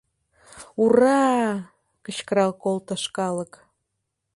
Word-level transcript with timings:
—Ура-а!— 0.81 1.51
кычкырал 2.03 2.51
колтыш 2.63 3.03
калык. 3.15 3.51